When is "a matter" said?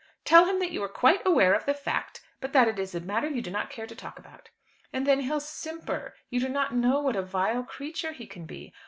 2.95-3.27